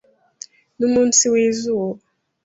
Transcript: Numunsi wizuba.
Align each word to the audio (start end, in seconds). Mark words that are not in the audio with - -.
Numunsi 0.77 1.23
wizuba. 1.33 1.95